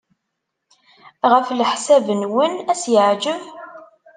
[1.31, 3.41] Ɣef leḥsab-nwen, ad as-yeɛjeb?